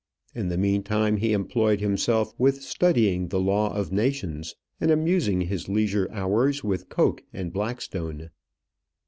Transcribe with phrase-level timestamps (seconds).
[0.33, 5.69] In the meantime, he employed himself with studying the law of nations, and amused his
[5.69, 8.31] leisure hours with Coke and Blackstone.